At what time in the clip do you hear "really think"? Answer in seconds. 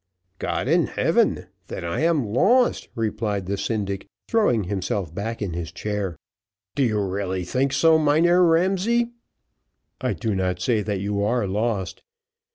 7.01-7.71